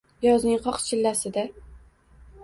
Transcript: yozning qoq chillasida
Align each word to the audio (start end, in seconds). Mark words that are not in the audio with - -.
yozning 0.25 0.55
qoq 0.63 0.79
chillasida 0.85 1.43